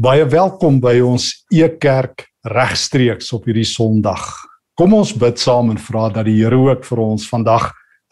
[0.00, 4.22] Baie welkom by ons Ekerk regstreeks op hierdie Sondag.
[4.72, 7.66] Kom ons bid saam en vra dat die Here ook vir ons vandag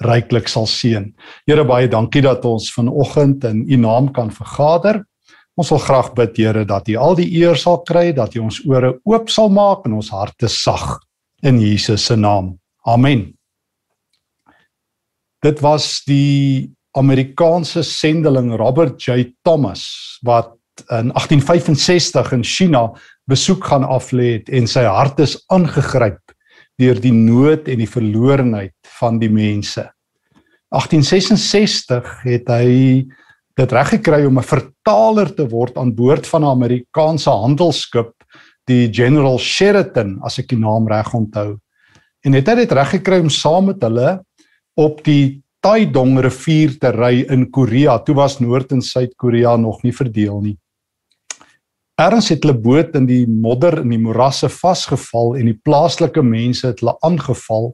[0.05, 1.07] ryklik sal seën.
[1.49, 4.99] Here baie dankie dat ons vanoggend in U naam kan vergader.
[5.57, 8.61] Ons wil graag bid Here dat U al die eer sal kry, dat U ons
[8.69, 10.99] ore oop sal maak en ons harte sag
[11.41, 12.59] in Jesus se naam.
[12.85, 13.31] Amen.
[15.41, 19.89] Dit was die Amerikaanse sendeling Robert J Thomas
[20.21, 22.83] wat in 1865 in China
[23.29, 26.21] besoek gaan aflê het en sy hart is aangegryp
[26.79, 29.89] deur die nood en die verlorenheid van die mense.
[30.71, 32.69] 1866 het hy
[33.59, 38.13] dit reg gekry om 'n vertaler te word aan boord van 'n Amerikaanse handelsskip,
[38.67, 41.59] die General Sheraton, as ek die naam reg onthou.
[42.25, 44.21] En het hy dit reg gekry om saam met hulle
[44.77, 47.99] op die Taidong rivier te ry in Korea.
[47.99, 50.57] Toe was Noord en Suid-Korea nog nie verdeel nie.
[51.99, 56.69] Erns het hulle boot in die modder in die morasse vasgeval en die plaaslike mense
[56.69, 57.73] het hulle aangeval.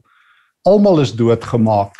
[0.65, 1.99] Almal is doodgemaak.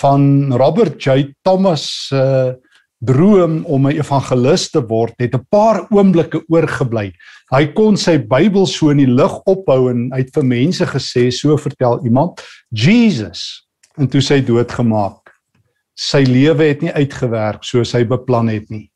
[0.00, 2.56] Van Robert J Thomas se uh,
[2.98, 7.12] droom om 'n evangelis te word het 'n paar oomblikke oorgebly.
[7.50, 11.30] Hy kon sy Bybel so in die lug ophou en hy het vir mense gesê,
[11.30, 15.30] so vertel iemand, Jesus en toe sy doodgemaak.
[15.94, 18.90] Sy lewe het nie uitgewerk soos hy beplan het nie.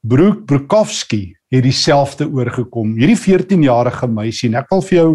[0.00, 2.94] Broek Brukowski het dieselfde oorgekom.
[2.96, 5.10] Hierdie 14-jarige meisie en ek wil vir jou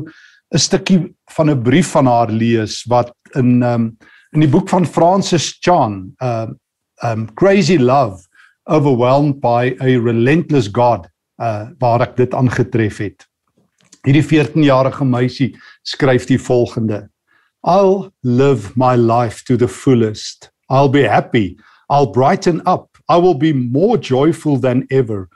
[0.54, 1.00] 'n stukkie
[1.36, 3.98] van 'n brief van haar lees wat in um
[4.34, 6.60] in die boek van Francis Chan, um
[7.04, 8.28] um Crazy Love
[8.68, 11.08] Overwhelmed by a Relentless God,
[11.42, 13.26] uh waar ek dit aangetref het.
[14.06, 17.10] Hierdie 14-jarige meisie skryf die volgende:
[17.64, 20.52] I'll live my life to the fullest.
[20.70, 21.58] I'll be happy.
[21.90, 22.95] I'll brighten up.
[23.08, 25.30] I will be more joyful than ever.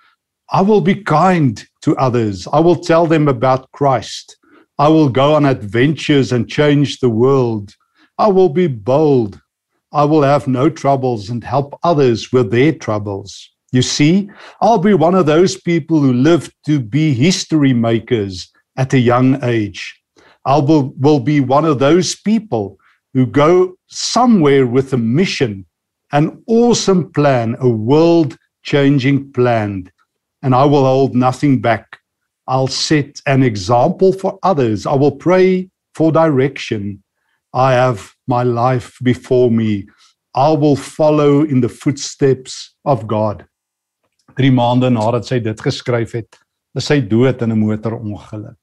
[0.51, 2.47] I will be kind to others.
[2.51, 4.37] I will tell them about Christ.
[4.79, 7.75] I will go on adventures and change the world.
[8.17, 9.39] I will be bold.
[9.91, 13.49] I will have no troubles and help others with their troubles.
[13.71, 18.93] You see, I'll be one of those people who live to be history makers at
[18.93, 20.01] a young age.
[20.45, 22.79] I will, will be one of those people
[23.13, 25.65] who go somewhere with a mission
[26.11, 29.91] an awesome plan, a world changing plan.
[30.41, 31.99] And I will hold nothing back.
[32.47, 34.85] I'll set an example for others.
[34.85, 37.03] I will pray for direction.
[37.53, 39.87] I have my life before me.
[40.35, 43.45] I will follow in the footsteps of God.
[44.37, 46.37] 3 maande nadat sy dit geskryf het,
[46.77, 48.61] is sy dood in 'n motorongeluk.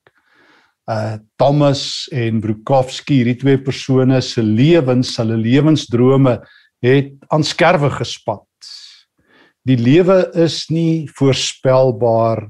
[0.88, 6.38] Uh Thomas en Brukowski, hierdie twee persone se lewens, hulle lewensdrome
[6.84, 8.44] het aan skerwe gespat.
[9.66, 12.46] Die lewe is nie voorspelbaar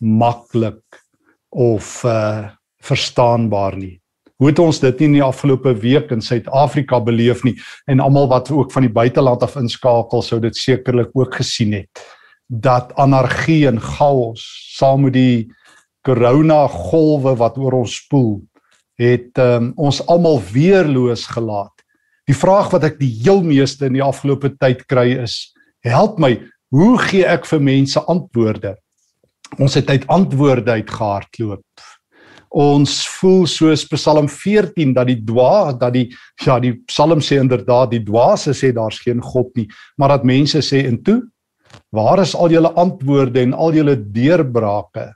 [0.00, 1.02] maklik
[1.48, 3.98] of uh verstaanbaar nie.
[4.40, 8.30] Hoe het ons dit nie in die afgelope week in Suid-Afrika beleef nie en almal
[8.30, 12.00] wat ook van die buiteland af inskakel sou dit sekerlik ook gesien het
[12.50, 14.42] dat anargie en chaos
[14.74, 15.52] saam met die
[16.02, 18.40] corona golwe wat oor ons spoel
[19.00, 21.79] het um, ons almal weerloos gelaat
[22.30, 25.50] Die vraag wat ek die heel meeste in die afgelope tyd kry is:
[25.82, 26.36] Help my,
[26.70, 28.76] hoe gee ek vir mense antwoorde?
[29.58, 31.86] Ons het uit antwoorde uit gehardloop.
[32.54, 36.06] Ons voel soos Psalm 14 dat die dwa dat die
[36.44, 39.66] ja die Psalm sê inderdaad die dwaase sê daar's geen God nie,
[39.98, 41.20] maar dat mense sê en toe
[41.94, 45.08] waar is al julle antwoorde en al julle deurbrake?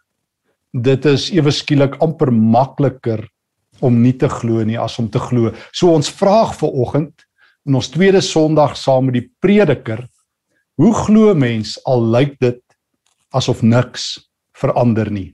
[0.74, 3.22] Dit is ewe skielik amper makliker
[3.80, 5.52] om nie te glo nie as om te glo.
[5.72, 7.26] So ons vraag vir oggend
[7.66, 10.04] in ons tweede Sondag saam met die prediker,
[10.76, 12.60] hoe glo mens al lyk dit
[13.34, 14.18] asof niks
[14.58, 15.30] verander nie?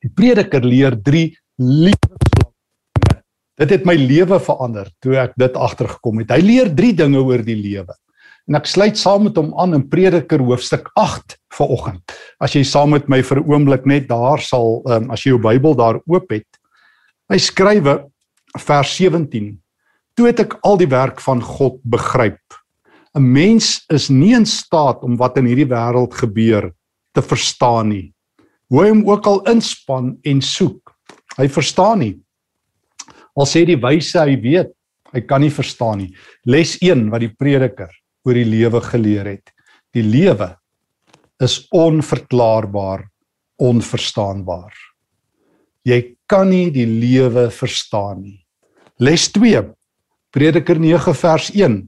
[0.00, 1.26] Die prediker leer 3
[1.60, 3.18] lewenslange.
[3.60, 6.30] Dit het my lewe verander toe ek dit agtergekom het.
[6.32, 7.96] Hy leer 3 dinge oor die lewe.
[8.48, 12.14] En ek sluit saam met hom aan in Prediker hoofstuk 8 vir oggend.
[12.42, 15.38] As jy saam met my vir 'n oomblik net daar sal um, as jy jou
[15.38, 16.49] Bybel daar oop het,
[17.30, 17.92] Hy skrywe
[18.58, 19.52] vers 17.
[20.18, 22.42] Toe het ek al die werk van God begryp.
[23.14, 26.72] 'n Mens is nie in staat om wat in hierdie wêreld gebeur
[27.14, 28.10] te verstaan nie.
[28.66, 30.90] Hoe hy hom ook al inspann en soek,
[31.38, 32.18] hy verstaan nie.
[33.38, 34.74] Al sê die wyse hy weet,
[35.14, 36.10] hy kan nie verstaan nie.
[36.46, 37.94] Les 1 wat die prediker
[38.26, 39.54] oor die lewe geleer het.
[39.94, 40.56] Die lewe
[41.38, 43.06] is onverklaarbaar,
[43.58, 44.89] onverstaanbaar.
[45.86, 48.40] Jy kan nie die lewe verstaan nie.
[49.00, 49.64] Les 2.
[50.30, 51.80] Prediker 9 vers 1.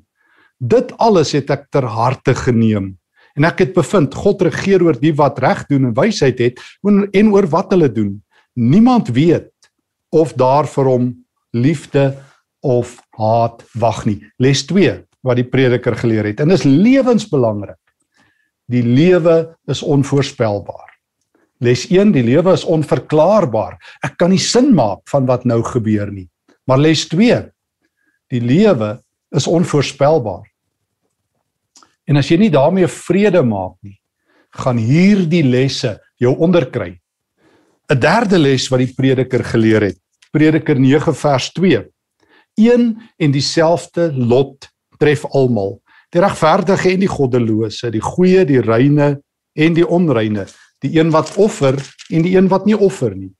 [0.59, 2.97] Dit alles het ek ter harte geneem
[3.39, 7.33] En ek het bevind God regeer oor die wat reg doen en wysheid het en
[7.33, 8.19] oor wat hulle doen.
[8.55, 9.51] Niemand weet
[10.13, 11.07] of daar vir hom
[11.57, 12.13] liefde
[12.61, 14.21] of haat wag nie.
[14.39, 17.81] Les 2 wat die prediker geleer het en is lewensbelangrik.
[18.69, 20.92] Die lewe is onvoorspelbaar.
[21.63, 23.77] Les 1, die lewe is onverklaarbaar.
[24.03, 26.27] Ek kan nie sin maak van wat nou gebeur nie.
[26.67, 27.39] Maar les 2,
[28.35, 28.97] die lewe
[29.31, 30.49] is onvoorspelbaar.
[32.11, 33.99] En as jy nie daarmee vrede maak nie,
[34.59, 36.99] gaan hierdie lesse jou onderkry.
[37.91, 39.99] 'n Derde les wat die prediker geleer het.
[40.33, 41.87] Prediker 9 vers 2.
[42.59, 44.69] Een en dieselfde lot
[44.99, 45.81] tref almal.
[46.11, 49.23] Die regverdige en die goddelose, die goeie, die reine
[49.55, 50.47] en die onreine,
[50.83, 51.79] die een wat offer
[52.11, 53.31] en die een wat nie offer nie.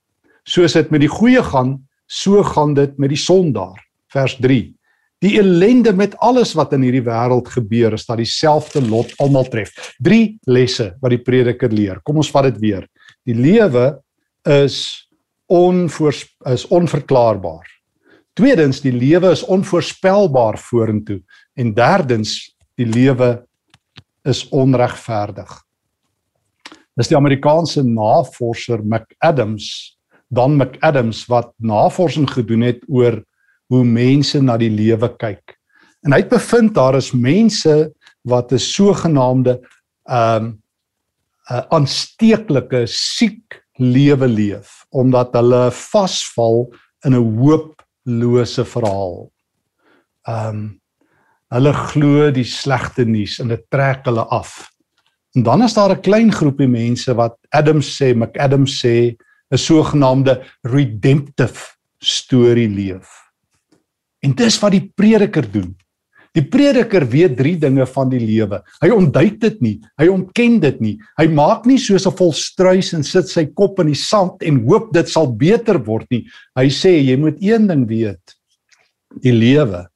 [0.43, 3.79] Soos dit met die goeie gaan, so gaan dit met die sondaar.
[4.11, 4.37] Vers
[5.23, 9.71] Die ellende met alles wat in hierdie wêreld gebeur is dat dieselfde lot almal tref.
[10.03, 12.01] 3 lesse wat die prediker leer.
[12.03, 12.87] Kom ons vat dit weer.
[13.23, 14.01] Die lewe
[14.43, 15.07] is
[15.47, 17.63] onvoors is onverklaarbaar.
[18.35, 21.21] Tweedens, die lewe is onvoorspelbaar vorentoe
[21.55, 23.45] en derdens, die lewe
[24.27, 25.51] is onregverdig.
[26.97, 29.97] Dis die Amerikaanse navorser McAdams,
[30.33, 33.19] Don McAdams wat navorsing gedoen het oor
[33.73, 35.55] hoe mense na die lewe kyk.
[36.05, 37.93] En hy het bevind daar is mense
[38.27, 39.61] wat 'n sogenaamde
[40.09, 40.63] ehm um,
[41.51, 46.73] 'n aansteeklike siek lewe leef omdat hulle vasval
[47.05, 49.31] in 'n hooplose verhaal.
[50.27, 50.81] Ehm um,
[51.53, 54.72] hulle glo die slegte nuus en dit trek hulle af.
[55.33, 59.15] En dan is daar 'n klein groepie mense wat Adams sê, McAdams sê
[59.51, 63.09] 'n sogenaamde redemptive storie leef.
[64.19, 65.75] En dis wat die prediker doen.
[66.33, 68.63] Die prediker weet drie dinge van die lewe.
[68.81, 70.93] Hy ontduik dit nie, hy ontken dit nie.
[71.17, 74.93] Hy maak nie soos 'n volstruis en sit sy kop in die sand en hoop
[74.93, 76.25] dit sal beter word nie.
[76.55, 78.35] Hy sê jy moet een ding weet.
[79.21, 79.87] Die lewe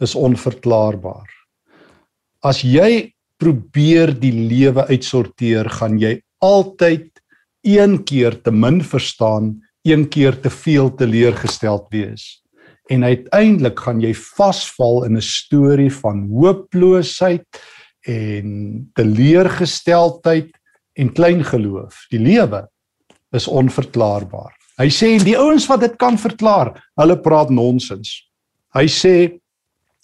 [0.00, 1.28] is onverklaarbaar.
[2.42, 7.08] As jy probeer die lewe uitsorteer, gaan jy altyd
[7.62, 9.56] een keer te min verstaan,
[9.86, 12.42] een keer te veel teleurgesteld wees
[12.88, 17.46] en uiteindelik gaan jy vasval in 'n storie van hooploosheid
[18.06, 20.50] en teleurgesteldheid
[20.92, 22.06] en klein geloof.
[22.10, 22.68] Die lewe
[23.32, 24.54] is onverklaarbaar.
[24.78, 28.30] Hy sê die ouens wat dit kan verklaar, hulle praat nonsens.
[28.74, 29.40] Hy sê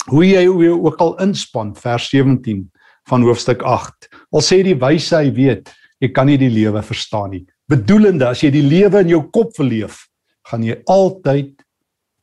[0.07, 2.71] hoe jy ook al inspann vers 17
[3.11, 4.09] van hoofstuk 8.
[4.35, 5.71] Al sê die wyse hy weet,
[6.03, 7.45] jy kan nie die lewe verstaan nie.
[7.71, 10.05] Bedoelende as jy die lewe in jou kop verleef,
[10.51, 11.55] gaan jy altyd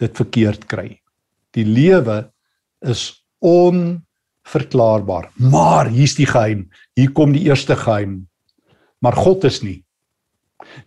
[0.01, 0.89] dit verkeerd kry.
[1.57, 2.23] Die lewe
[2.85, 5.31] is onverklaarbaar.
[5.51, 6.67] Maar hier's die geheim.
[6.97, 8.21] Hier kom die eerste geheim.
[9.01, 9.81] Maar God is nie.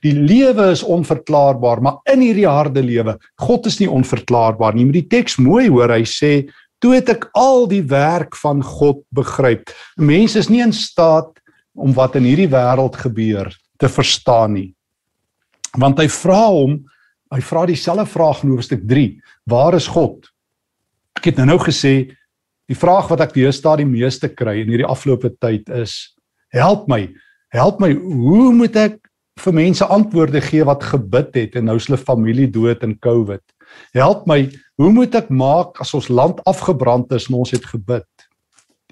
[0.07, 4.87] Die lewe is onverklaarbaar, maar in hierdie harde lewe, God is nie onverklaarbaar nie.
[4.89, 6.33] Met die teks mooi hoor, hy sê,
[6.85, 11.41] "Toe het ek al die werk van God begryp." Mense is nie in staat
[11.73, 13.49] om wat in hierdie wêreld gebeur
[13.81, 14.75] te verstaan nie.
[15.73, 16.85] Want hy vra hom
[17.35, 19.09] Hy vra dieselfde vraag in hoofstuk 3.
[19.51, 20.29] Waar is God?
[21.19, 22.13] Ek het nou nou gesê
[22.71, 26.15] die vraag wat ek die meeste kry in hierdie afgelope tyd is:
[26.55, 27.09] Help my.
[27.55, 29.01] Help my, hoe moet ek
[29.43, 33.43] vir mense antwoorde gee wat gebid het en nou hulle familie dood in COVID?
[33.95, 34.45] Help my,
[34.81, 38.09] hoe moet ek maak as ons land afgebrand is en ons het gebid?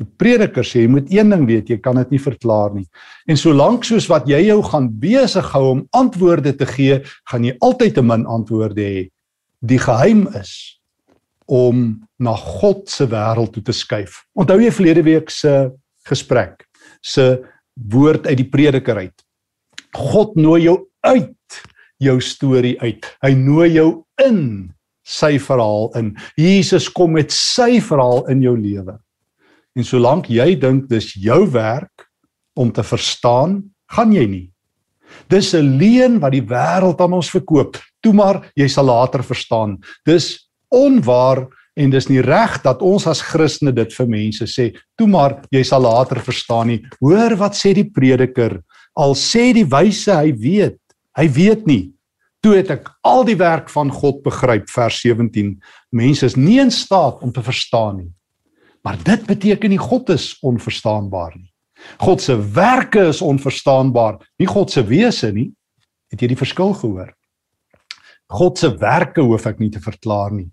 [0.00, 2.86] Die prediker sê jy moet een ding weet, jy kan dit nie verklaar nie.
[3.28, 7.56] En solank soos wat jy jou gaan besig hou om antwoorde te gee, gaan jy
[7.60, 9.02] altyd te min antwoorde hê.
[9.62, 10.80] Die geheim is
[11.46, 14.22] om na God se wêreld toe te skuif.
[14.38, 15.70] Onthou jy verlede week se
[16.08, 16.64] gesprek
[17.02, 17.42] se
[17.92, 19.24] woord uit die prediker uit.
[19.92, 21.62] God nooi jou uit
[22.02, 23.06] jou storie uit.
[23.22, 23.88] Hy nooi jou
[24.26, 26.12] in sy verhaal in.
[26.38, 28.96] Jesus kom met sy verhaal in jou lewe.
[29.76, 32.06] En solank jy dink dis jou werk
[32.58, 33.62] om te verstaan,
[33.92, 34.48] gaan jy nie.
[35.28, 37.76] Dis 'n leuen wat die wêreld aan ons verkoop.
[38.02, 39.78] Toe maar, jy sal later verstaan.
[40.06, 44.72] Dis onwaar en dis nie reg dat ons as Christene dit vir mense sê.
[44.98, 46.82] Toe maar, jy sal later verstaan nie.
[47.00, 48.60] Hoor wat sê die prediker?
[48.96, 50.78] Al sê die wyse hy weet,
[51.16, 51.92] hy weet nie.
[52.42, 55.54] Toe het ek al die werk van God begryp vers 17.
[55.94, 58.12] Mense is nie in staat om te verstaan nie.
[58.82, 61.52] Maar dit beteken nie God is onverstaanbaar nie.
[62.02, 65.50] God se werke is onverstaanbaar, nie God se wese nie.
[66.10, 67.12] Het jy die verskil gehoor?
[68.32, 70.48] God se werke hoef ek nie te verklaar nie,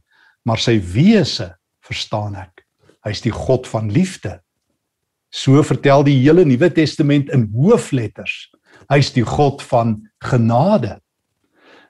[0.46, 1.54] maar sy wese
[1.86, 2.66] verstaan ek.
[3.08, 4.40] Hy's die God van liefde.
[5.32, 8.50] So vertel die hele Nuwe Testament in hoofletters.
[8.90, 10.98] Hy's die God van genade.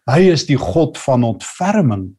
[0.10, 2.10] Hy is die God van ontferming.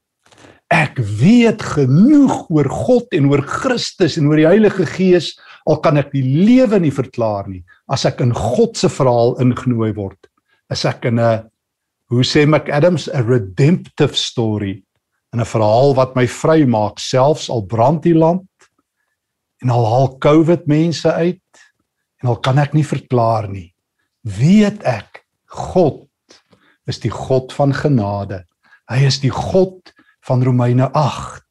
[0.71, 5.33] Ek weet genoeg oor God en oor Christus en oor die Heilige Gees
[5.67, 9.91] al kan ek die lewe nie verklaar nie as ek in God se verhaal ingenooi
[9.97, 10.31] word.
[10.71, 11.51] Is ek in 'n
[12.11, 14.83] hoe sê McAdams 'n redemptive story
[15.33, 18.47] in 'n verhaal wat my vry maak selfs al brand die land
[19.63, 21.43] en al haal COVID mense uit
[22.23, 23.75] en al kan ek nie verklaar nie.
[24.23, 26.10] Weet ek God
[26.91, 28.43] is die God van genade.
[28.91, 29.95] Hy is die God
[30.27, 31.47] van Romeine 8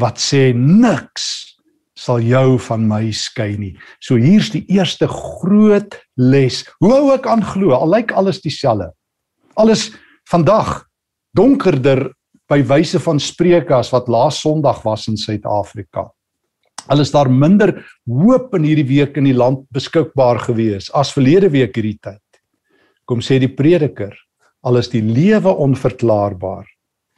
[0.00, 1.54] wat sê niks
[1.98, 3.72] sal jou van my skei nie.
[4.02, 6.64] So hier's die eerste groot les.
[6.82, 7.72] Hoe hou ek aan glo?
[7.76, 8.90] Al lyk alles dieselfde.
[9.60, 9.92] Alles
[10.30, 10.82] vandag
[11.38, 12.08] donkerder
[12.50, 16.08] by wyse van Spreuke as wat laas Sondag was in Suid-Afrika.
[16.92, 17.72] Alles daar minder
[18.04, 22.20] hoop in hierdie week in die land beskikbaar gewees as verlede week hierdie tyd.
[23.08, 24.12] Kom sê die prediker,
[24.64, 26.66] alles die lewe onverklaarbaar.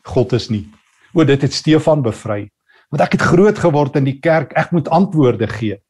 [0.03, 0.67] God is nie.
[1.15, 2.47] O dit het Stefan bevry
[2.93, 5.81] want ek het groot geword in die kerk, ek moet antwoorde gee.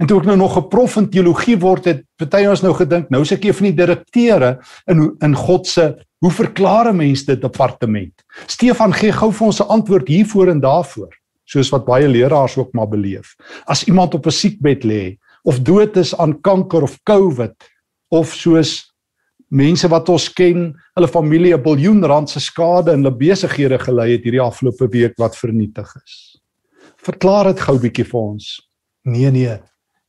[0.00, 3.10] En toe ek nou nog 'n prof in teologie word het, party ons nou gedink,
[3.10, 7.40] nou is ek een van die direkteure in in God se hoe verklaar mense dit
[7.40, 8.24] departement.
[8.46, 11.12] Stefan gee gou vir ons 'n antwoord hiervoor en daarvoor,
[11.44, 13.36] soos wat baie leraars ook maar beleef.
[13.66, 17.54] As iemand op 'n siekbed lê of dood is aan kanker of COVID
[18.08, 18.95] of soos
[19.50, 24.12] mense wat ons ken, hulle familie 'n biljoen rand se skade in hulle besighede gelei
[24.12, 26.40] het hierdie afgelope week wat vernietig is.
[26.96, 28.60] Verklaar dit gou bietjie vir ons.
[29.04, 29.58] Nee nee.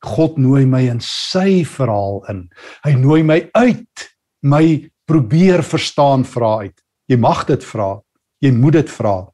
[0.04, 2.50] God nooi my in sy verhaal in.
[2.84, 4.10] Hy nooi my uit.
[4.42, 6.76] My probeer verstaan vra uit.
[7.08, 8.02] Jy mag dit vra.
[8.42, 9.28] Jy moet dit vra.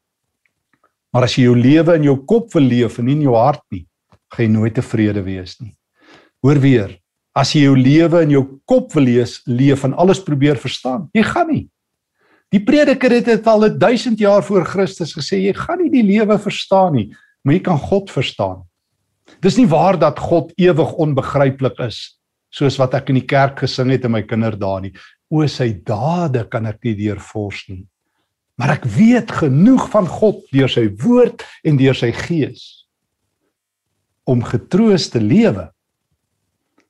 [1.12, 3.62] Maar as jy jou lewe in jou kop wil leef en nie in jou hart
[3.70, 3.84] nie,
[4.34, 5.74] gaan jy nooit tevrede wees nie.
[6.42, 6.96] Hoor weer.
[7.34, 11.24] As jy jou lewe in jou kop wil lees, leef en alles probeer verstaan, jy
[11.26, 11.64] gaan nie.
[12.54, 16.38] Die prediker het dit al 1000 jaar voor Christus gesê, jy gaan nie die lewe
[16.38, 17.08] verstaan nie
[17.44, 18.62] maar jy kan God verstaan.
[19.44, 22.16] Dis nie waar dat God ewig onbegryplik is
[22.54, 24.92] soos wat ek in die kerk gesing het in my kinderdae nie.
[25.26, 27.82] O sy dade kan ek nie deurvors nie.
[28.54, 32.86] Maar ek weet genoeg van God deur sy woord en deur sy gees
[34.24, 35.66] om getroos te lewe.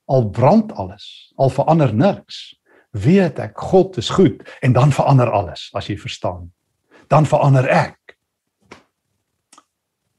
[0.05, 2.55] Al brand alles, al verander niks,
[2.91, 6.51] weet ek God is goed en dan verander alles as jy verstaan.
[7.09, 8.05] Dan verander ek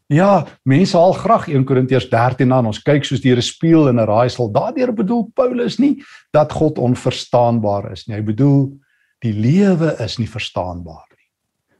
[0.07, 2.69] Ja, mense haal graag 1 Korintiërs 13 aan.
[2.71, 4.53] Ons kyk soos deur 'n spieël in 'n raaisel.
[4.53, 6.03] Daardeur bedoel Paulus nie
[6.33, 8.17] dat God onverstaanbaar is nie.
[8.17, 8.79] Hy bedoel
[9.21, 11.29] die lewe is nie verstaanbaar nie.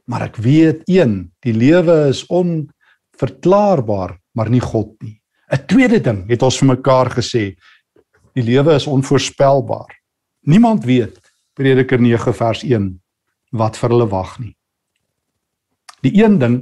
[0.07, 5.21] Maar ek weet een, die lewe is onverklaarbaar, maar nie God nie.
[5.49, 7.55] 'n Tweede ding het ons vir mekaar gesê,
[8.37, 9.89] die lewe is onvoorspelbaar.
[10.45, 11.17] Niemand weet
[11.57, 12.91] Prediker 9 vers 1
[13.57, 14.53] wat vir hulle wag nie.
[16.05, 16.59] Die een ding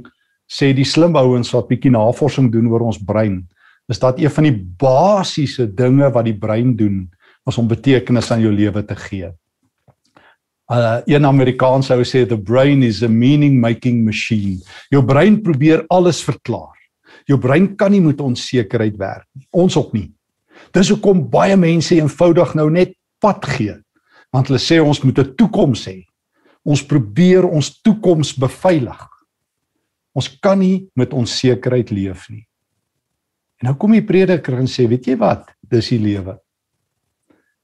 [0.48, 3.42] sê die slim ouens wat bietjie navorsing doen oor ons brein,
[3.90, 7.04] is dat een van die basiese dinge wat die brein doen,
[7.46, 9.28] is om betekenis aan jou lewe te gee.
[10.72, 14.58] Uh een Amerikaans sou sê the brain is a meaning making machine.
[14.90, 16.74] Jou brein probeer alles verklaar.
[17.26, 19.46] Jou brein kan nie met onsekerheid werk nie.
[19.50, 20.15] Ons ook nie.
[20.76, 22.92] Dis hoekom baie mense eenvoudig nou net
[23.22, 23.78] pad gee.
[24.34, 26.04] Want hulle sê ons moet 'n toekoms hê.
[26.64, 29.02] Ons probeer ons toekoms beveilig.
[30.14, 32.46] Ons kan nie met onsekerheid leef nie.
[33.62, 35.48] En nou kom die prediker en sê, weet jy wat?
[35.62, 36.38] Dis die lewe.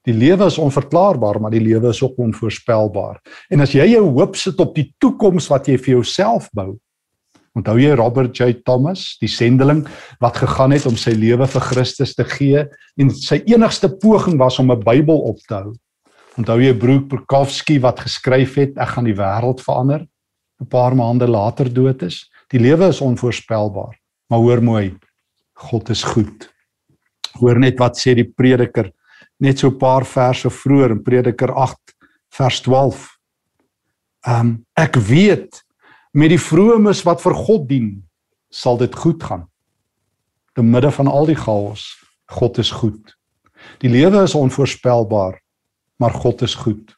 [0.05, 3.21] Die lewe is onverklaarbaar, maar die lewe is ook onvoorspelbaar.
[3.49, 6.79] En as jy jou hoop sit op die toekoms wat jy vir jouself bou,
[7.57, 9.83] onthou jy Robert J Thomas, die sendeling
[10.23, 12.65] wat gegaan het om sy lewe vir Christus te gee
[12.97, 15.73] en sy enigste poging was om 'n Bybel op te hou.
[16.37, 20.07] Onthou jy Broek Prokofsky wat geskryf het ek gaan die wêreld verander?
[20.61, 22.29] 'n paar maande later dood is.
[22.49, 23.99] Die lewe is onvoorspelbaar.
[24.29, 24.97] Maar hoor mooi,
[25.53, 26.49] God is goed.
[27.39, 28.91] Hoor net wat sê die prediker
[29.39, 31.95] net so 'n paar verse vroeër in Prediker 8
[32.29, 33.17] vers 12.
[34.25, 35.63] Ehm um, ek weet
[36.13, 37.89] met die vromes wat vir God dien,
[38.53, 39.47] sal dit goed gaan.
[40.53, 41.87] Te midde van al die chaos,
[42.29, 43.15] God is goed.
[43.81, 45.39] Die lewe is onvoorspelbaar,
[45.97, 46.93] maar God is goed.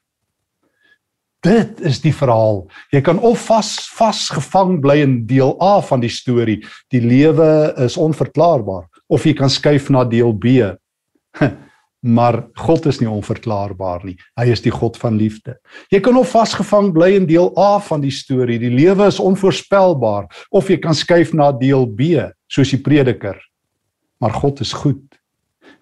[1.45, 2.63] Dit is die verhaal.
[2.91, 6.57] Jy kan of vas vasgevang bly in deel A van die storie.
[6.91, 10.57] Die lewe is onverklaarbaar of jy kan skuif na deel B.
[12.05, 14.13] Maar God is nie onverklaarbaar nie.
[14.37, 15.55] Hy is die God van liefde.
[15.89, 18.59] Jy kan of vasgevang bly in deel A van die storie.
[18.61, 23.39] Die lewe is onvoorspelbaar of jy kan skuif na deel B, soos die prediker.
[24.21, 25.01] Maar God is goed.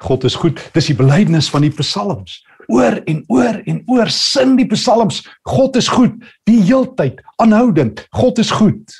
[0.04, 0.64] God is goed.
[0.72, 2.40] Dis die belydenis van die psalms.
[2.72, 5.26] Oor en oor en oor sing die psalms.
[5.44, 6.16] God is goed
[6.48, 8.06] die heeltyd, aanhoudend.
[8.16, 8.96] God is goed.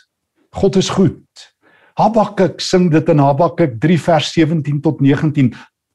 [0.60, 1.24] God is goed.
[2.00, 5.54] Habakuk sing dit in Habakuk 3 vers 17 tot 19.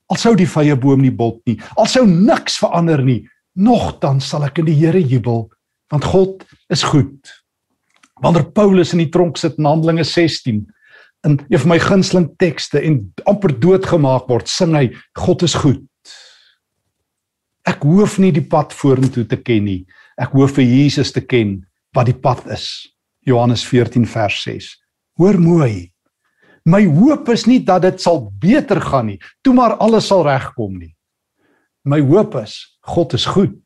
[0.09, 3.21] Al sou die vye boom nie bot nie, al sou niks verander nie,
[3.59, 5.49] nogtans sal ek in die Here jubel,
[5.93, 7.33] want God is goed.
[8.23, 10.65] Wanneer Paulus in die tronk sit in Handelinge 16
[11.27, 14.87] in een van my gunsteling tekste en amper doodgemaak word, sing hy
[15.19, 15.83] God is goed.
[17.69, 19.81] Ek hoef nie die pad vorentoe te ken nie.
[20.19, 21.59] Ek hoef vir Jesus te ken
[21.97, 22.89] wat die pad is.
[23.27, 24.71] Johannes 14 vers 6.
[25.21, 25.91] Hoor mooi.
[26.69, 30.77] My hoop is nie dat dit sal beter gaan nie, toe maar alles sal regkom
[30.77, 30.93] nie.
[31.89, 33.63] My hoop is God is goed.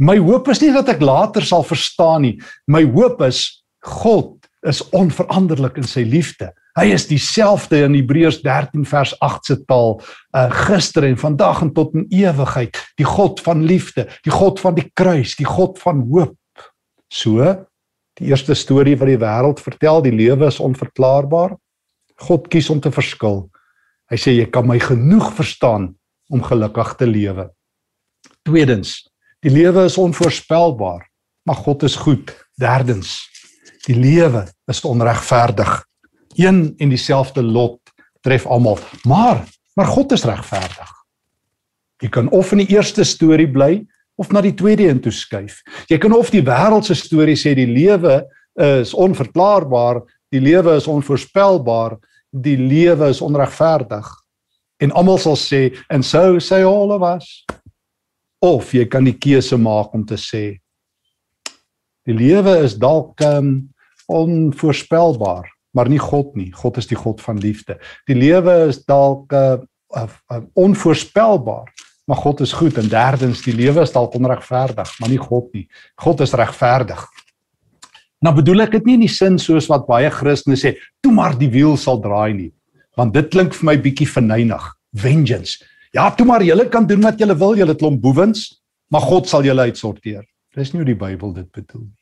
[0.00, 2.34] My hoop is nie dat ek later sal verstaan nie.
[2.70, 3.44] My hoop is
[3.84, 6.50] God is onveranderlik in sy liefde.
[6.74, 9.98] Hy is dieselfde in Hebreërs 13 vers 8 se taal,
[10.34, 14.74] uh, gister en vandag en tot in ewigheid, die God van liefde, die God van
[14.78, 16.64] die kruis, die God van hoop.
[17.12, 17.52] So,
[18.18, 21.54] die eerste storie wat die wêreld vertel, die lewe is onverklaarbaar.
[22.22, 23.48] God kies om te verskil.
[24.10, 25.92] Hy sê jy kan my genoeg verstaan
[26.30, 27.48] om gelukkig te lewe.
[28.44, 29.02] Tweedens,
[29.44, 31.04] die lewe is onvoorspelbaar,
[31.44, 32.32] maar God is goed.
[32.60, 33.16] Derdens,
[33.86, 35.82] die lewe is onregverdig.
[36.38, 37.80] Een en dieselfde lot
[38.24, 39.44] tref almal, maar
[39.74, 40.90] maar God is regverdig.
[41.98, 43.80] Jy kan of in die eerste storie bly
[44.20, 45.62] of na die tweede een toe skuif.
[45.90, 48.20] Jy kan of die wêreldse storie sê die lewe
[48.54, 49.98] is onverklaarbaar,
[50.34, 51.98] die lewe is onvoorspelbaar,
[52.34, 54.08] die lewe is onregverdig.
[54.82, 57.30] En almal sal sê en so sê all of us.
[58.42, 60.44] Of jy kan die keuse maak om te sê
[62.04, 63.70] die lewe is dalk um,
[64.12, 66.50] onvoorspelbaar, maar nie God nie.
[66.52, 67.78] God is die God van liefde.
[68.08, 69.56] Die lewe is dalk uh,
[69.96, 71.70] uh, uh, onvoorspelbaar,
[72.04, 75.64] maar God is goed en derdens die lewe is dalk onregverdig, maar nie God nie.
[76.04, 77.06] God is regverdig.
[78.24, 81.36] Nou bedoel ek dit nie in die sin soos wat baie Christene sê, toe maar
[81.36, 82.50] die wiel sal draai nie,
[82.96, 84.70] want dit klink vir my bietjie verneig.
[84.94, 85.58] Vengeance.
[85.94, 88.46] Ja, toe maar julle kan doen wat julle wil, julle klomp boewens,
[88.90, 90.22] maar God sal julle uitsorteer.
[90.54, 91.98] Dis nie hoe die Bybel dit bedoel nie.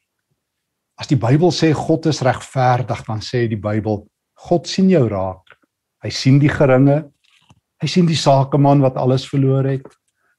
[1.01, 4.05] As die Bybel sê God is regverdig, dan sê die Bybel
[4.47, 5.57] God sien jou raak.
[6.05, 6.99] Hy sien die geringe.
[7.83, 9.89] Hy sien die sakeman wat alles verloor het.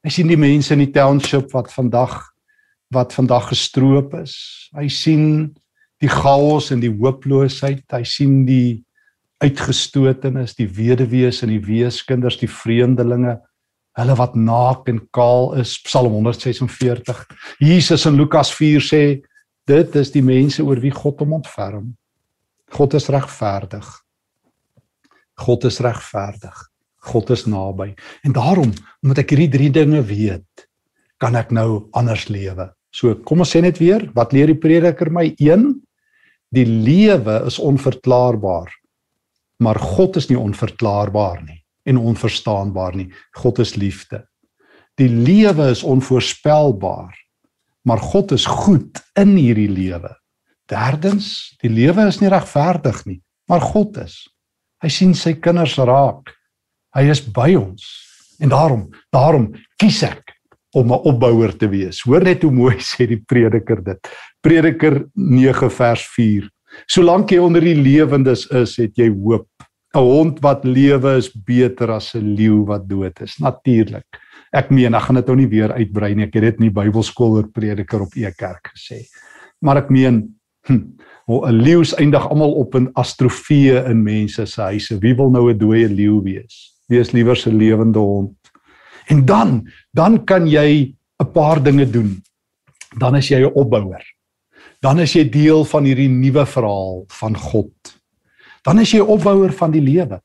[0.04, 2.22] Hy sien die mense in die township wat vandag
[2.94, 4.36] wat vandag gestroop is.
[4.78, 5.26] Hy sien
[6.04, 7.86] die chaos en die hooploosheid.
[7.92, 8.84] Hy sien die
[9.44, 13.38] uitgestotenes, die weduwees en die weeskinders, die vreemdelinge,
[14.00, 15.76] hulle wat naak en kaal is.
[15.86, 17.24] Psalm 146.
[17.62, 19.04] Jesus in Lukas 4 sê
[19.64, 21.94] Dit is die mense oor wie God hom ontferm.
[22.76, 23.86] God is regverdig.
[25.40, 26.58] God is regverdig.
[27.08, 27.94] God is naby.
[28.28, 30.66] En daarom, omdat ek hierdie drie dinge weet,
[31.16, 32.68] kan ek nou anders lewe.
[32.92, 35.30] So, kom ons sê net weer, wat leer die prediker my?
[35.40, 35.64] 1
[36.54, 38.70] Die lewe is onverklaarbaar.
[39.64, 43.10] Maar God is nie onverklaarbaar nie en onverstaanbaar nie.
[43.36, 44.22] God is liefde.
[44.96, 47.24] Die lewe is onvoorspelbaar
[47.84, 50.12] maar God is goed in hierdie lewe.
[50.72, 53.20] Derdens, die lewe is nie regverdig nie,
[53.52, 54.24] maar God is.
[54.84, 56.32] Hy sien sy kinders raak.
[56.96, 57.84] Hy is by ons.
[58.44, 60.34] En daarom, daarom kies ek
[60.74, 62.02] om 'n opbouer te wees.
[62.02, 64.00] Hoor net hoe mooi sê die prediker dit.
[64.42, 66.50] Prediker 9 vers 4.
[66.90, 69.48] Solank jy onder die lewendes is, het jy hoop.
[69.94, 73.38] 'n Hond wat lewe is beter as 'n leeu wat dood is.
[73.40, 74.06] Natuurlik.
[74.52, 76.26] Ek meen, ek gaan dit nou nie weer uitbrei nie.
[76.26, 79.06] Ek het dit in die Bybelskool oor prediker op Ekerk gesê.
[79.62, 80.98] Maar ek meen, hm,
[81.30, 85.00] 'n leeu eindig almal op 'n astrofee in mense se huise.
[85.00, 86.74] Wie wil nou 'n dooie leeu wees?
[86.88, 88.43] Wees liewer 'n lewende hond.
[89.08, 92.24] En dan, dan kan jy 'n paar dinge doen.
[92.98, 94.04] Dan is jy 'n opbouer.
[94.80, 97.74] Dan is jy deel van hierdie nuwe verhaal van God.
[98.62, 100.22] Dan is jy 'n opbouer van die lewe.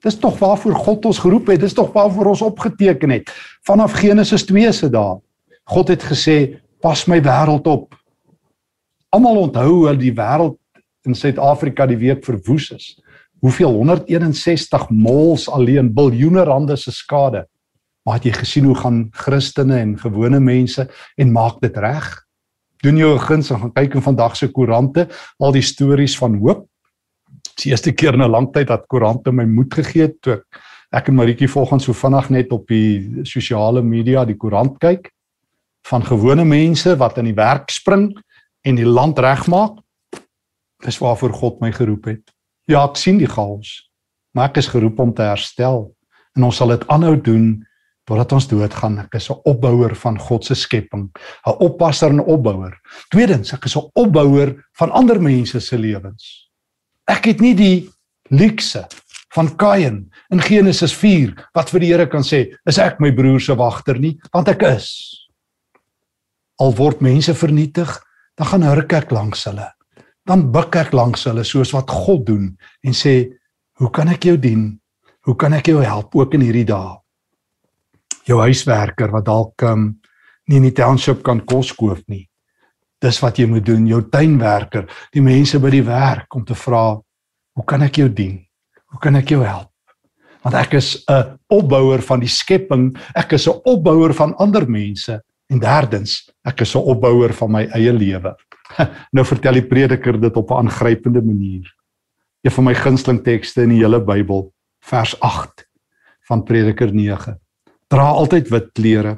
[0.00, 1.60] Dis tog waarvoor God ons geroep het.
[1.60, 3.30] Dis tog waarvoor ons opgeteken het.
[3.68, 5.20] Vanaf Genesis 2 se dae.
[5.64, 7.94] God het gesê, "Pas my wêreld op."
[9.10, 10.56] Almal onthou hoe die wêreld
[11.04, 13.00] in Suid-Afrika die week verwoes is.
[13.40, 17.46] Hoeveel 161 mols alleen biljoene rande se skade.
[18.10, 20.82] Maar het jy gesien hoe gaan Christene en gewone mense
[21.14, 22.08] en maak dit reg?
[22.82, 25.06] Doen jy 'n guns en gaan kyk in vandag se koerante
[25.38, 26.66] al die stories van hoop
[27.54, 30.32] Dis die eerste keer in 'n lang tyd dat koerante my moed gegee het toe
[30.32, 30.44] ek,
[30.92, 35.12] ek en Maritjie volgens so vinnig net op die sosiale media die koerant kyk
[35.86, 38.18] van gewone mense wat in die werk spring
[38.64, 39.78] en die land regmaak.
[40.82, 42.32] Dis waarvoor God my geroep het.
[42.66, 43.88] Ja, ek sien die chaos,
[44.34, 45.94] maar ek is geroep om te herstel.
[46.36, 47.66] en ons sal dit aanhou doen
[48.10, 48.98] totdat ons doodgaan.
[49.06, 51.10] Ek is 'n opbouer van God se skepping,
[51.46, 52.74] 'n oppasser en opbouer.
[53.10, 56.50] Tweedens, ek is 'n opbouer van ander mense se lewens.
[57.06, 57.88] Ek het nie die
[58.30, 58.86] luukse
[59.34, 63.40] van Kain in Genesis 4 wat vir die Here kan sê, is ek my broer
[63.40, 65.28] se wagter nie, want ek is.
[66.58, 68.00] Al word mense vernietig,
[68.36, 69.72] dan gaan hurk ek langs hulle.
[70.26, 73.30] Dan buig ek langs hulle soos wat God doen en sê,
[73.78, 74.80] "Hoe kan ek jou dien?
[75.22, 77.00] Hoe kan ek jou help ook in hierdie dae?"
[78.26, 80.00] Jou huiswerker wat dalk um,
[80.48, 82.26] nie in die township kan kos koop nie.
[83.00, 87.00] Dis wat jy moet doen, jou tuinwerker, die mense by die werk om te vra,
[87.54, 88.46] "Hoe kan ek jou dien?
[88.90, 89.70] Hoe kan ek jou help?"
[90.42, 95.22] Want ek is 'n opbouer van die skepping, ek is 'n opbouer van ander mense
[95.50, 98.34] en derdens, ek is 'n opbouer van my eie lewe.
[99.12, 101.66] nou vertel die prediker dit op 'n aangrypende manier.
[102.42, 105.68] Een van my gunsteling tekste in die hele Bybel, vers 8
[106.28, 107.38] van Prediker 9.
[107.90, 109.16] Dra altyd wit klere.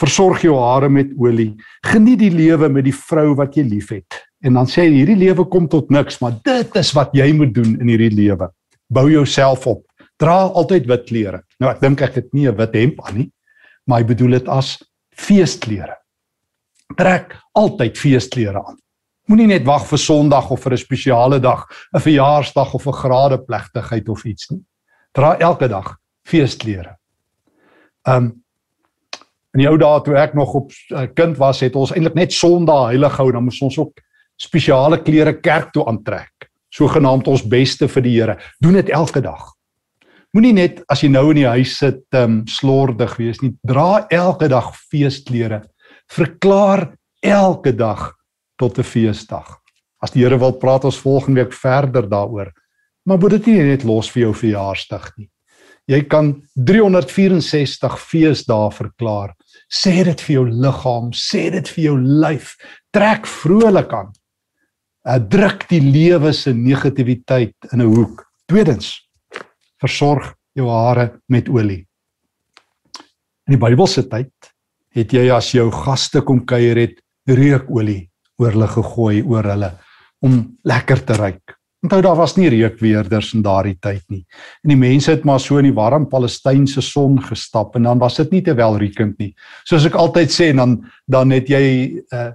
[0.00, 1.52] Versorg jou hare met olie.
[1.84, 4.22] Geniet die lewe met die vrou wat jy liefhet.
[4.42, 7.52] En dan sê hy hierdie lewe kom tot niks, maar dit is wat jy moet
[7.54, 8.48] doen in hierdie lewe.
[8.92, 9.84] Bou jouself op.
[10.18, 11.42] Dra altyd wit klere.
[11.60, 13.30] Nou ek dink ek het nie 'n wit hemp aan nie,
[13.86, 14.82] maar hy bedoel dit as
[15.14, 15.96] feesklere.
[16.96, 18.78] Trek altyd feesklere aan.
[19.28, 24.08] Moenie net wag vir Sondag of vir 'n spesiale dag, 'n verjaarsdag of 'n gradeplegtigheid
[24.08, 24.64] of iets nie.
[25.12, 26.96] Dra elke dag feesklere.
[28.08, 28.32] Um
[29.52, 32.32] in die ou dae toe ek nog op uh, kind was, het ons eintlik net
[32.32, 34.00] Sondag heilig gehou, dan moes ons ook
[34.40, 36.48] spesiale klere kerk toe aantrek.
[36.72, 38.38] Sogenaamd ons beste vir die Here.
[38.64, 39.50] Doen dit elke dag.
[40.32, 43.52] Moenie net as jy nou in die huis sit, um slordig wees nie.
[43.60, 45.60] Dra elke dag feesklere.
[46.08, 48.14] Verklaar elke dag
[48.56, 49.58] tot 'n feesdag.
[50.02, 52.52] As die Here wil, praat ons volgende week verder daaroor.
[53.04, 55.28] Maar moet dit nie net los vir jou verjaarsdag nie.
[55.90, 59.32] Jy kan 364 feesdae verklaar.
[59.72, 62.54] Sê dit vir jou liggaam, sê dit vir jou lyf.
[62.94, 64.12] Trek vrolik aan.
[65.02, 68.22] Uh, druk die lewe se negativiteit in 'n hoek.
[68.46, 69.00] Tweedens,
[69.82, 71.82] versorg jou hare met olie.
[73.48, 74.52] In die Bybelse tyd
[74.94, 79.72] het jy as jou gaste kom kuier het reukolie oor hulle gegooi oor hulle
[80.22, 81.56] om lekker te ruik.
[81.82, 84.22] Onthou daar was nie reukweerders in daardie tyd nie.
[84.62, 88.20] En die mense het maar so in die warm Palestynse son gestap en dan was
[88.20, 89.32] dit nie te welriekend nie.
[89.66, 90.76] Soos ek altyd sê en dan
[91.10, 91.64] dan het jy
[92.14, 92.30] uh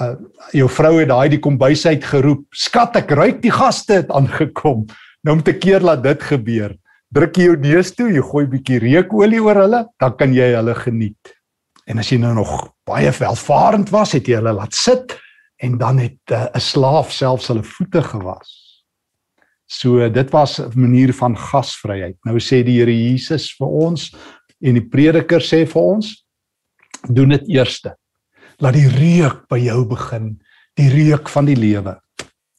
[0.00, 0.14] uh
[0.56, 2.46] jou vrou het daai die kombuis uit geroep.
[2.52, 4.86] Skat, ek ruik die gaste het aangekom.
[5.24, 6.72] Nou om te keer laat dit gebeur.
[7.12, 10.54] Druk jy jou neus toe, jy gooi 'n bietjie reukolie oor hulle, dan kan jy
[10.56, 11.34] hulle geniet.
[11.86, 15.16] En as jy nou nog baie welvarend was, het jy hulle laat sit
[15.60, 18.67] en dan het uh, 'n uh, slaaf selfs hulle voete gewas.
[19.68, 22.16] So dit was 'n manier van gasvryheid.
[22.24, 24.14] Nou sê die Here Jesus vir ons
[24.60, 26.24] en die prediker sê vir ons
[27.08, 27.94] doen dit eerste.
[28.58, 30.40] Laat die reuk by jou begin,
[30.74, 32.00] die reuk van die lewe.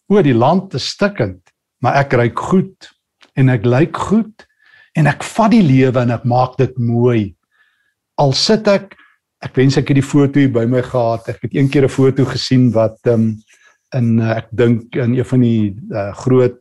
[0.07, 1.41] O, die land is stikkend,
[1.81, 2.89] maar ek ruik goed
[3.35, 4.45] en ek lyk goed
[4.95, 7.35] en ek vat die lewe en ek maak dit mooi.
[8.17, 8.95] Al sit ek
[9.41, 11.29] ek wens ek het die foto hier by my gehad.
[11.29, 13.43] Ek het een keer 'n foto gesien wat ehm um,
[13.95, 16.59] in uh, ek dink in een van die uh, groot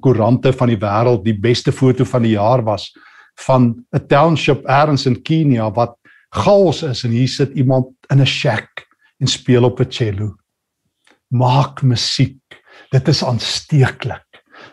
[0.00, 2.90] koerante van die wêreld die beste foto van die jaar was
[3.46, 5.96] van 'n township elders in Kenia wat
[6.30, 8.86] chaos is en hier sit iemand in 'n shack
[9.20, 10.36] en speel op 'n cello.
[11.28, 12.40] Maak musiek.
[12.90, 14.24] Dit is aansteeklik.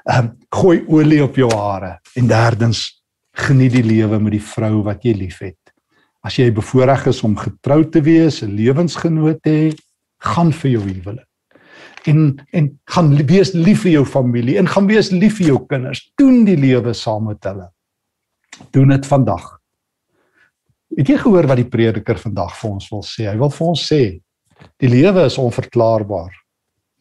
[0.09, 4.83] Ehm um, gooi olie op jou hare en derdens geniet die lewe met die vrou
[4.83, 5.59] wat jy liefhet.
[6.21, 9.75] As jy bevoorreg is om getroud te wees, 'n lewensgenoot te hê,
[10.19, 11.32] gaan vir jou huwelik
[12.09, 16.03] en en gaan wees lief vir jou familie en gaan wees lief vir jou kinders.
[16.19, 17.69] Doen die lewe saam met hulle.
[18.75, 19.45] Doen dit vandag.
[20.97, 23.27] Het jy gehoor wat die prediker vandag vir ons wil sê?
[23.31, 24.03] Hy wil vir ons sê
[24.79, 26.31] die lewe is onverklaarbaar,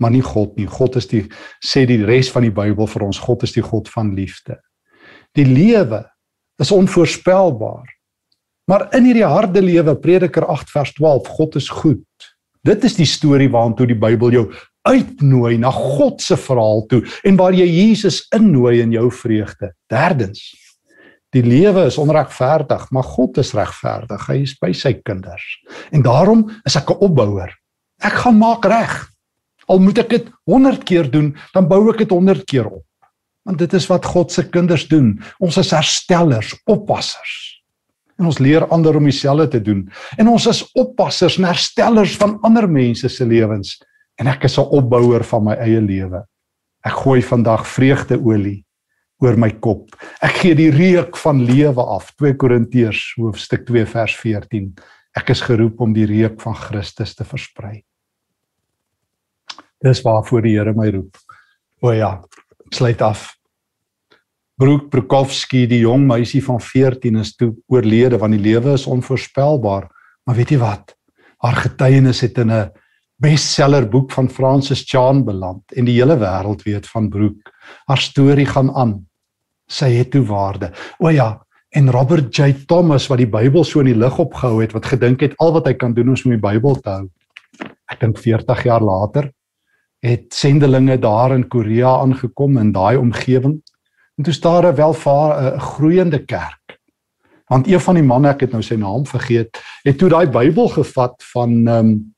[0.02, 0.66] maar nie God nie.
[0.66, 1.26] God is die
[1.62, 4.56] sê die res van die Bybel vir ons, God is die God van liefde.
[5.36, 6.02] Die lewe
[6.62, 7.90] is onvoorspelbaar.
[8.70, 12.28] Maar in hierdie harde lewe, Prediker 8 vers 12, God is goed.
[12.62, 14.44] Dit is die storie waartoe die Bybel jou
[14.88, 19.72] uitnooi na God se verhaal toe en waar jy Jesus innooi in jou vreugde.
[19.90, 20.42] Derdens,
[21.32, 24.26] die lewe is onregverdig, maar God is regverdig.
[24.28, 25.44] Hy is by sy kinders.
[25.94, 27.52] En daarom is ek 'n opbouer.
[28.02, 29.08] Ek gaan maak reg.
[29.68, 32.84] Al moet ek dit 100 keer doen, dan bou ek dit 100 keer op.
[33.44, 35.22] Want dit is wat God se kinders doen.
[35.38, 37.62] Ons is herstellers, oppassers.
[38.18, 39.90] En ons leer ander om dieselfde te doen.
[40.18, 43.78] En ons is oppassers en herstellers van ander mense se lewens
[44.20, 46.24] en ek is 'n opbouer van my eie lewe.
[46.84, 48.64] Ek gooi vandag vreugdeolie
[49.22, 49.94] oor my kop.
[50.22, 52.10] Ek gee die reuk van lewe af.
[52.18, 54.74] 2 Korintiërs hoofstuk 2 vers 14.
[55.14, 57.84] Ek is geroep om die reuk van Christus te versprei.
[59.82, 61.16] Dis waarvoor die Here my roep.
[61.82, 62.20] O ja,
[62.72, 63.32] sluit af.
[64.58, 69.88] Broek Prokofsky, die jong meisie van 14 is toe oorlede want die lewe is onvoorspelbaar.
[70.26, 70.94] Maar weet jy wat?
[71.42, 72.70] Haar getuienis het in 'n
[73.22, 77.52] bestseller boek van Francis Chan beland en die hele wêreld weet van Broek.
[77.86, 78.96] Haar storie gaan aan.
[79.70, 80.72] Sy het toe waarde.
[80.98, 81.36] O ja,
[81.70, 85.22] en Robert J Thomas wat die Bybel so in die lig opgehou het, wat gedink
[85.22, 87.06] het al wat hy kan doen is om die Bybel te hou.
[87.92, 89.30] Ek dink 40 jaar later
[90.02, 93.60] het sendelinge daar in Korea aangekom in daai omgewing.
[94.18, 96.80] En toe staar 'n welvaar 'n groeiende kerk.
[97.46, 100.68] Want een van die manne, ek het nou sy naam vergeet, het toe daai Bybel
[100.68, 102.14] gevat van ehm um,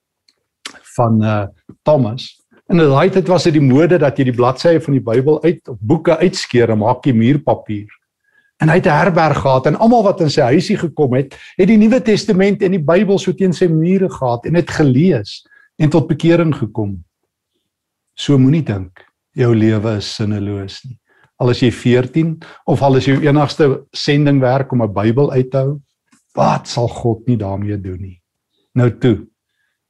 [0.97, 1.45] van uh
[1.83, 2.31] Thomas.
[2.67, 5.43] En in daai tyd was dit die mode dat jy die bladsye van die Bybel
[5.45, 7.91] uit op boeke uitskeer en maak jy muurpapier.
[8.63, 11.69] En hy het 'n herberg gehad en almal wat in sy huisie gekom het, het
[11.69, 15.45] die Nuwe Testament en die Bybel so teen sy mure gehad en het gelees
[15.77, 17.05] en tot bekering gekom.
[18.15, 19.05] So moenie dink
[19.35, 20.99] jou lewe is sinneloos nie.
[21.43, 25.51] Al is jy 14 of al is jou enigste sending werk om 'n Bybel uit
[25.51, 25.81] te hou,
[26.35, 28.23] wat sal God nie daarmee doen nie.
[28.75, 29.27] Nou toe.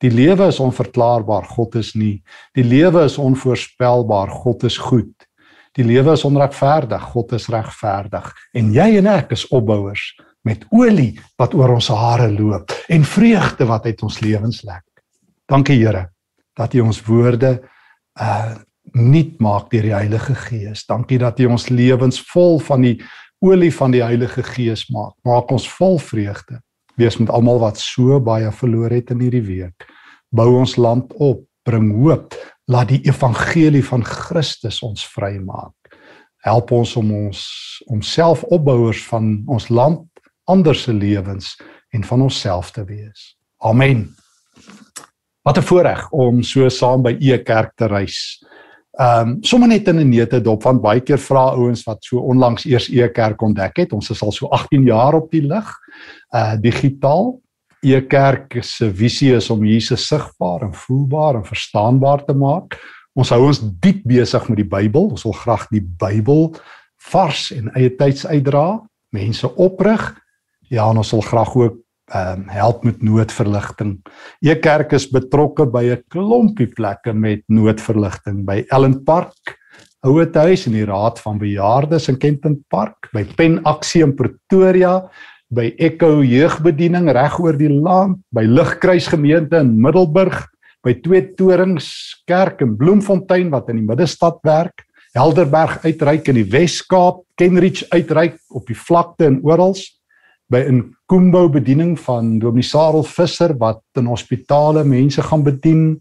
[0.03, 2.23] Die lewe is onverklaarbaar, God is nie.
[2.57, 5.13] Die lewe is onvoorspelbaar, God is goed.
[5.75, 8.29] Die lewe is onregverdig, God is regverdig.
[8.55, 10.13] En jy en ek is opbouers
[10.45, 14.85] met olie wat oor ons hare loop en vreugde wat uit ons lewens lek.
[15.51, 16.09] Dankie Here
[16.55, 17.59] dat U ons woorde
[18.21, 18.55] uh
[18.95, 20.85] nuut maak deur die Heilige Gees.
[20.87, 22.93] Dankie dat U ons lewens vol van die
[23.43, 25.17] olie van die Heilige Gees maak.
[25.27, 26.61] Maak ons vol vreugde.
[26.97, 29.87] Wees met almal wat so baie verloor het in hierdie week.
[30.35, 32.35] Bou ons land op, bring hoop.
[32.71, 35.75] Laat die evangelie van Christus ons vrymaak.
[36.45, 37.41] Help ons om ons
[37.91, 40.05] omself opbouers van ons land,
[40.45, 41.55] ander se lewens
[41.97, 43.35] en van onsself te wees.
[43.65, 44.15] Amen.
[45.43, 48.45] Wat 'n voorreg om so saam by u kerk te reis.
[48.95, 52.19] Ehm um, sommer net in 'n neete dop want baie keer vra ouens wat so
[52.19, 53.93] onlangs eers e kerk ontdek het.
[53.93, 55.79] Ons is al so 18 jaar op die lig.
[56.33, 57.41] Uh digitaal.
[57.83, 62.79] E kerk se visie is om Jesus sigbaar en voelbaar en verstaanbaar te maak.
[63.15, 65.11] Ons hou ons diep besig met die Bybel.
[65.11, 66.55] Ons wil graag die Bybel
[67.11, 68.81] vars en eie tyds uitdra,
[69.11, 70.15] mense oprig.
[70.71, 73.97] Ja, ons wil graag ook ehm um, help met noodverligting.
[74.45, 79.57] E kerk is betrokke by 'n klompie plekke met noodverligting by Ellen Park,
[80.05, 85.09] Ouetehuis en die Raad van Bejaardes in Kenton Park, by Pen Aksie in Pretoria,
[85.49, 90.45] by Echo Jeugbediening reg oor die land, by Ligkruis Gemeente in Middelburg,
[90.85, 91.89] by Twee Torings
[92.29, 98.37] Kerk in Bloemfontein wat in die middestad werk, Helderberg uitreik in die Wes-Kaap, Kenridge uitreik
[98.51, 99.73] op die vlakte en oral
[100.51, 106.01] by 'n Kumbo bediening van Dominee Sarel Visser wat in hospitale mense gaan bedien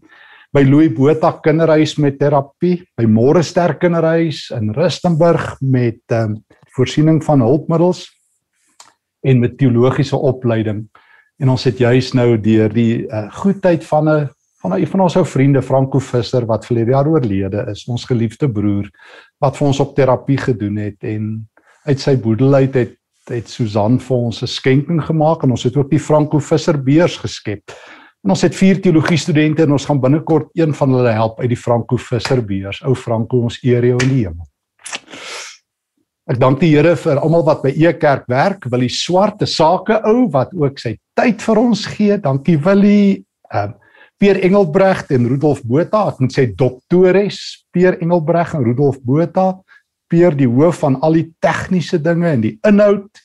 [0.52, 6.44] by Louis Botha kinderhuis met terapie by Morester kinderhuis in Rustenburg met um,
[6.76, 8.06] voorsiening van hulpmiddels
[9.22, 10.84] en met teologiese opleiding.
[11.38, 14.28] En ons het juis nou deur die uh, goedheid van 'n
[14.62, 18.48] van 'n van ons ou vriende Franco Visser wat verlede jaar oorlede is ons geliefde
[18.48, 18.88] broer
[19.38, 21.48] wat vir ons op terapie gedoen het en
[21.84, 22.94] uit sy boedel uit het
[23.32, 27.16] het Susan vir ons 'n skenking gemaak en ons het ook die Franco Visser beurs
[27.16, 27.62] geskep.
[28.24, 31.48] En ons het vier teologie studente en ons gaan binnekort een van hulle help uit
[31.48, 32.82] die Franco Visser beurs.
[32.84, 34.46] Ou Franco, ons eer jou in die hemel.
[36.24, 40.00] Ek dank die Here vir almal wat by E Kerk werk, wil die swarte sake
[40.08, 42.16] ou wat ook sy tyd vir ons gee.
[42.16, 43.80] Dankie Willie, ehm uh,
[44.14, 46.06] Pier Engelbregt en Rudolf Botha.
[46.08, 49.58] Ek moet sê doktores Pier Engelbregt en Rudolf Botha
[50.08, 53.22] Peer die hoof van al die tegniese dinge en die inhoud.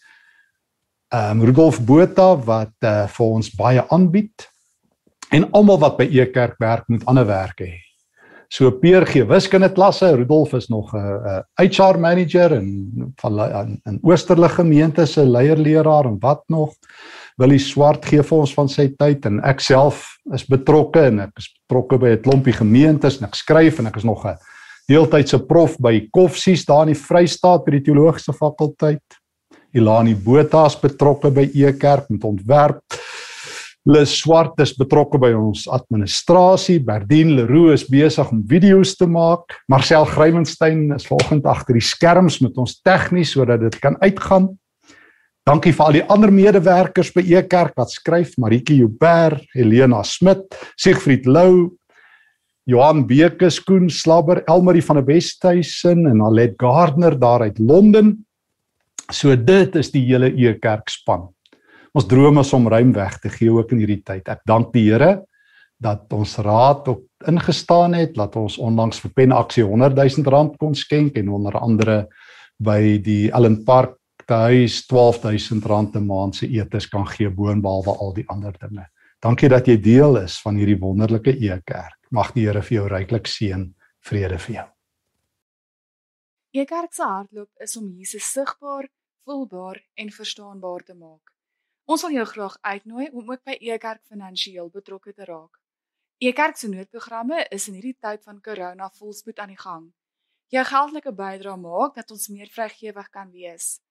[1.09, 4.49] Ehm um, Rudolf Botha wat uh, vir ons baie aanbied.
[5.33, 7.77] En almal wat by Ekerk werk moet ander werke hê.
[8.49, 13.39] So Peer gee wiskunde klasse, Rudolf is nog 'n uh, uh, HR manager en van
[13.39, 16.73] in, in Oosterlige gemeente se leierleraar en wat nog.
[17.37, 21.37] Willie Swart gee vir ons van sy tyd en ek self is betrokke en ek
[21.37, 24.35] is betrokke by 'n klompie gemeentes en ek skryf en ek is nog 'n
[24.89, 29.19] deeltydse prof by Koffsies daar in die Vrystaat by die teologiese fakulteit.
[29.77, 32.81] Ilani Botha is betrokke by Ekerk met ontwerp.
[33.89, 36.79] Les Swart is betrokke by ons administrasie.
[36.85, 39.55] Berdien Leroux is besig om video's te maak.
[39.69, 44.49] Marcel Grywenstein is volgend agter die skerms met ons tegnies sodat dit kan uitgaan.
[45.47, 50.43] Dankie vir al die ander medewerkers by Ekerk wat skryf, Maritjie Joubert, Helena Smit,
[50.77, 51.78] Siegfried Lou,
[52.69, 58.11] Johan Beke, Koen Slabber, Elmarie van der Westhuizen en Alet Gardner daar uit Londen.
[59.09, 61.31] So dit is die hele E-kerk span.
[61.97, 64.29] Ons droom is om ruim weg te gee ook in hierdie tyd.
[64.29, 65.23] Ek dank die Here
[65.81, 70.57] dat ons raad op ingestaan het, dat ons onlangs vir Pen Aksie 100 000 rand
[70.61, 72.03] kon skenk en onder andere
[72.61, 73.95] by die Ellen Park
[74.27, 78.53] te huis 12 000 rand 'n maand se etes kan gee boonbehalwe al die ander
[78.59, 78.85] dinge.
[79.19, 81.97] Dankie dat jy deel is van hierdie wonderlike E-kerk.
[82.15, 83.65] Mag die Here vir jou ryklik seën.
[83.99, 84.63] Vrede vir jou.
[86.55, 88.87] E-kerk se hardloop is om Jesus sigbaar,
[89.27, 91.35] voelbaar en verstaanbaar te maak.
[91.83, 95.59] Ons wil jou graag uitnooi om ook by E-kerk finansiëel betrokke te raak.
[96.23, 99.87] E-kerk se noodprogramme is in hierdie tyd van corona volspoed aan die gang.
[100.47, 103.81] Jou geldelike bydrae maak dat ons meer vrygewig kan wees.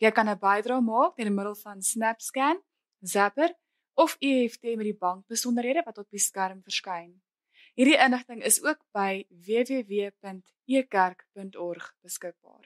[0.00, 2.64] Jy kan 'n bydrae maak deur middel van SnapScan,
[3.04, 3.52] Zapper
[4.00, 7.22] of EFT met die bankbesonderhede wat op die skerm verskyn.
[7.76, 10.44] Hierdie inligting is ook by www.ekerk.org
[12.00, 12.64] beskikbaar.